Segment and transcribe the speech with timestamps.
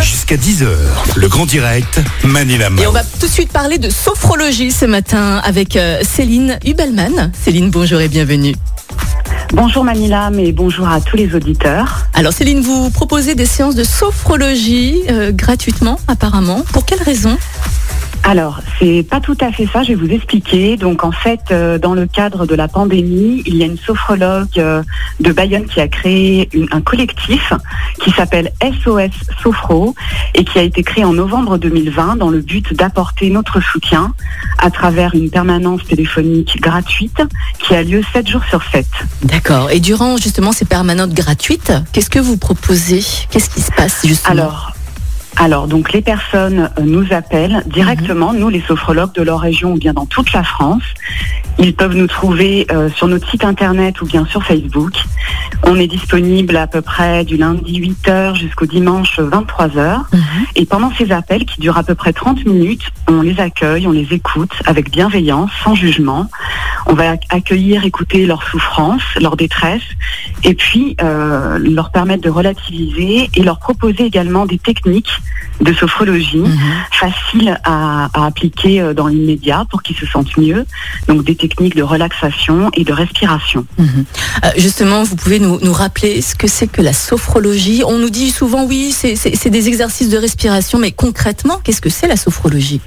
[0.00, 0.66] Jusqu'à 10h,
[1.16, 5.40] le grand direct, Manila Et on va tout de suite parler de sophrologie ce matin
[5.44, 7.30] avec euh, Céline Hubelman.
[7.38, 8.54] Céline, bonjour et bienvenue.
[9.52, 12.06] Bonjour Manila, mais bonjour à tous les auditeurs.
[12.14, 16.64] Alors Céline, vous proposez des séances de sophrologie euh, gratuitement apparemment.
[16.72, 17.36] Pour quelle raison?
[18.22, 20.76] Alors, c'est pas tout à fait ça, je vais vous expliquer.
[20.76, 24.46] Donc en fait, euh, dans le cadre de la pandémie, il y a une sophrologue
[24.58, 24.82] euh,
[25.20, 27.52] de Bayonne qui a créé une- un collectif
[28.02, 29.10] qui s'appelle SOS
[29.42, 29.94] Sophro
[30.34, 34.12] et qui a été créé en novembre 2020 dans le but d'apporter notre soutien
[34.58, 37.22] à travers une permanence téléphonique gratuite
[37.58, 38.86] qui a lieu 7 jours sur 7.
[39.24, 39.70] D'accord.
[39.70, 43.02] Et durant justement ces permanentes gratuites, qu'est-ce que vous proposez?
[43.30, 44.32] Qu'est-ce qui se passe justement?
[44.32, 44.72] Alors,
[45.36, 49.78] alors donc les personnes euh, nous appellent directement, nous les sophrologues de leur région ou
[49.78, 50.82] bien dans toute la France.
[51.58, 54.92] Ils peuvent nous trouver euh, sur notre site internet ou bien sur Facebook.
[55.64, 59.98] On est disponible à peu près du lundi 8h jusqu'au dimanche 23h.
[60.12, 60.20] Mhm.
[60.56, 63.92] Et pendant ces appels qui durent à peu près 30 minutes, on les accueille, on
[63.92, 66.30] les écoute avec bienveillance, sans jugement.
[66.86, 69.82] On va ac- accueillir, écouter leurs souffrances, leur détresse,
[70.44, 75.10] et puis euh, leur permettre de relativiser et leur proposer également des techniques
[75.60, 76.58] de sophrologie Mhm.
[76.90, 80.64] faciles à, à appliquer euh, dans l'immédiat pour qu'ils se sentent mieux.
[81.06, 83.66] Donc des techniques de relaxation et de respiration.
[83.78, 84.04] Mhm.
[84.44, 88.10] Euh, justement, vous pouvez nous, nous rappeler ce que c'est que la sophrologie On nous
[88.10, 92.80] dit souvent oui, c'est des exercices de respiration, mais concrètement, qu'est-ce que c'est la sophrologie?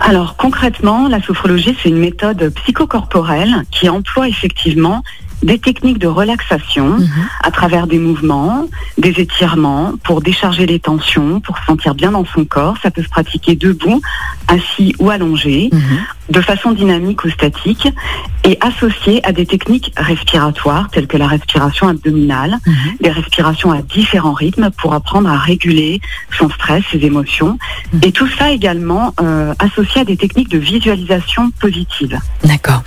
[0.00, 5.02] Alors concrètement, la sophrologie, c'est une méthode psychocorporelle qui emploie effectivement
[5.46, 7.08] des techniques de relaxation Mhm.
[7.42, 8.66] à travers des mouvements,
[8.98, 12.76] des étirements pour décharger les tensions, pour se sentir bien dans son corps.
[12.82, 14.00] Ça peut se pratiquer debout,
[14.48, 15.98] assis ou allongé, Mhm.
[16.28, 17.88] De façon dynamique ou statique
[18.44, 22.74] et associé à des techniques respiratoires telles que la respiration abdominale, Mhm.
[23.00, 26.00] des respirations à différents rythmes pour apprendre à réguler
[26.38, 27.58] son stress, ses émotions.
[27.92, 28.00] Mhm.
[28.02, 32.18] Et tout ça également euh, associé à des techniques de visualisation positive.
[32.44, 32.82] D'accord.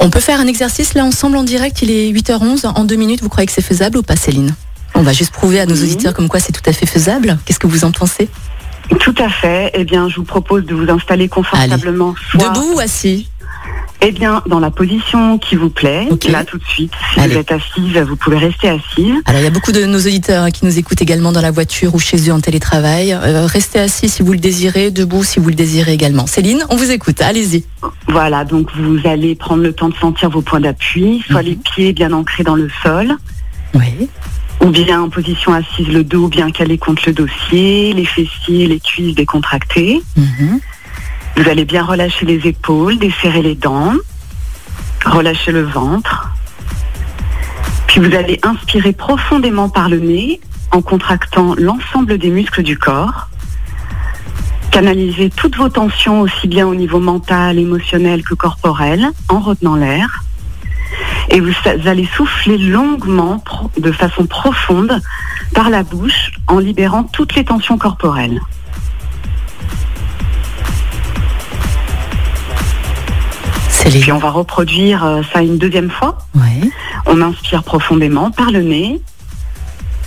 [0.00, 3.22] On peut faire un exercice là ensemble en direct, il est 8h11, en deux minutes,
[3.22, 4.54] vous croyez que c'est faisable ou pas Céline?
[4.94, 7.38] On va juste prouver à nos auditeurs comme quoi c'est tout à fait faisable.
[7.44, 8.28] Qu'est-ce que vous en pensez?
[9.00, 9.70] Tout à fait.
[9.74, 13.28] Eh bien, je vous propose de vous installer confortablement, soit Debout ou assis
[14.00, 16.06] eh bien, dans la position qui vous plaît.
[16.08, 16.26] Ok.
[16.28, 16.92] Là, tout de suite.
[17.12, 17.34] Si Allez.
[17.34, 19.12] vous êtes assise, vous pouvez rester assise.
[19.26, 21.50] Alors il y a beaucoup de nos auditeurs hein, qui nous écoutent également dans la
[21.50, 23.12] voiture ou chez eux en télétravail.
[23.12, 26.28] Euh, restez assis si vous le désirez, debout si vous le désirez également.
[26.28, 27.64] Céline, on vous écoute, allez-y.
[28.06, 31.48] Voilà, donc vous allez prendre le temps de sentir vos points d'appui, soit Mhm.
[31.48, 33.16] les pieds bien ancrés dans le sol,
[33.74, 34.08] Oui.
[34.60, 38.80] Ou bien en position assise, le dos bien calé contre le dossier, les fessiers, les
[38.80, 40.02] cuisses décontractées.
[40.16, 40.60] Mhm.
[41.36, 43.94] Vous allez bien relâcher les épaules, desserrer les dents,
[45.04, 46.30] relâcher le ventre.
[47.86, 50.40] Puis vous allez inspirer profondément par le nez
[50.72, 53.28] en contractant l'ensemble des muscles du corps.
[54.70, 60.24] Canaliser toutes vos tensions aussi bien au niveau mental, émotionnel que corporel en retenant l'air.
[61.30, 63.42] Et vous allez souffler longuement,
[63.76, 65.00] de façon profonde,
[65.54, 68.40] par la bouche en libérant toutes les tensions corporelles.
[73.90, 76.18] Puis on va reproduire euh, ça une deuxième fois.
[77.06, 79.00] On inspire profondément par le nez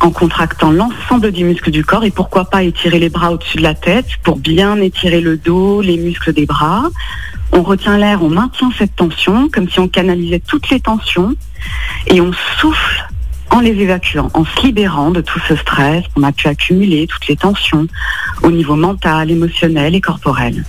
[0.00, 3.62] en contractant l'ensemble des muscles du corps et pourquoi pas étirer les bras au-dessus de
[3.62, 6.84] la tête pour bien étirer le dos, les muscles des bras.
[7.58, 11.34] On retient l'air, on maintient cette tension comme si on canalisait toutes les tensions
[12.06, 12.30] et on
[12.60, 13.08] souffle
[13.50, 17.26] en les évacuant, en se libérant de tout ce stress qu'on a pu accumuler, toutes
[17.28, 17.86] les tensions
[18.42, 20.64] au niveau mental, émotionnel et corporel.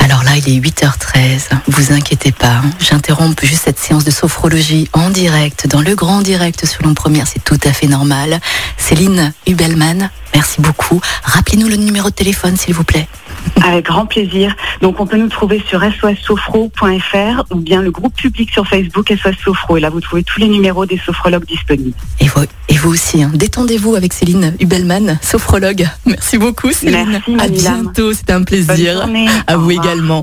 [0.00, 1.48] Alors là, il est 8h13.
[1.68, 2.56] Vous inquiétez pas.
[2.56, 2.70] hein.
[2.78, 7.26] J'interromps juste cette séance de sophrologie en direct, dans le grand direct sur l'on première.
[7.26, 8.38] C'est tout à fait normal.
[8.76, 11.00] Céline Hubelman, merci beaucoup.
[11.22, 13.08] Rappelez-nous le numéro de téléphone, s'il vous plaît.
[13.64, 14.54] Avec grand plaisir.
[14.80, 19.76] Donc on peut nous trouver sur sosophro.fr ou bien le groupe public sur Facebook SOS.
[19.76, 21.96] Et là vous trouvez tous les numéros des sophrologues disponibles.
[22.20, 23.30] Et vous, et vous aussi, hein.
[23.34, 25.88] détendez-vous avec Céline Hubelman, sophrologue.
[26.06, 27.20] Merci beaucoup, Céline.
[27.28, 29.08] Merci, à bientôt, c'était un plaisir.
[29.46, 30.20] À vous également.